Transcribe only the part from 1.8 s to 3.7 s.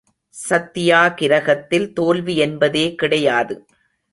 தோல்வி என்பதே கிடையாது.